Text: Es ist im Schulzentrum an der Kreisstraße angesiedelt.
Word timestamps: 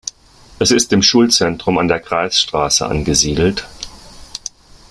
Es 0.57 0.71
ist 0.71 0.91
im 0.93 1.03
Schulzentrum 1.03 1.77
an 1.77 1.87
der 1.87 1.99
Kreisstraße 1.99 2.87
angesiedelt. 2.87 3.67